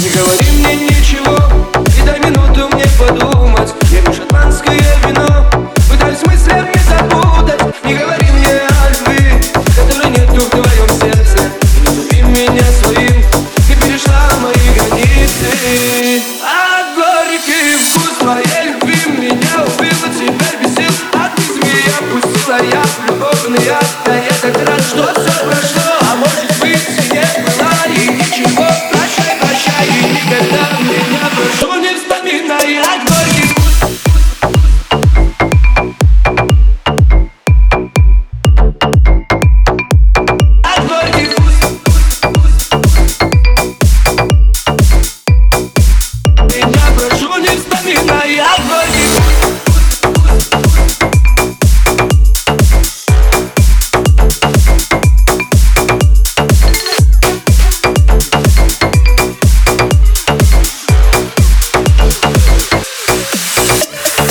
[0.00, 1.36] Не говори мне ничего
[1.96, 3.37] И дай минуту мне подумать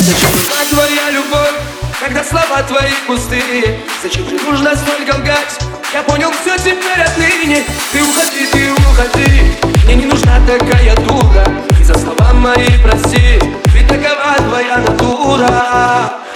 [0.08, 1.56] Зачем нужна твоя любовь,
[2.00, 3.78] когда слова твои пустые?
[4.02, 5.60] Зачем же нужно столько лгать?
[5.94, 7.62] Я понял все теперь отныне.
[7.92, 9.52] Ты уходи, ты уходи.
[9.84, 11.44] Мне не нужна такая дура.
[11.78, 13.38] И за слова мои прости
[13.74, 16.27] Ведь такова твоя натура